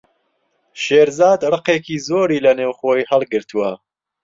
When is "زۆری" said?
2.07-2.43